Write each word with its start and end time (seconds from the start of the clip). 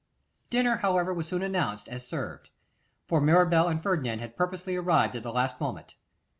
Dinner, 0.49 0.77
however, 0.77 1.13
was 1.13 1.27
soon 1.27 1.43
announced 1.43 1.87
as 1.87 2.07
served, 2.07 2.49
for 3.05 3.21
Mirabel 3.21 3.67
and 3.67 3.79
Ferdinand 3.79 4.17
had 4.17 4.35
purposely 4.35 4.75
arrived 4.75 5.15
at 5.15 5.21
the 5.21 5.31
last 5.31 5.61
moment. 5.61 5.93